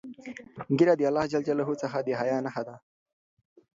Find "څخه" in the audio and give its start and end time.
1.83-1.97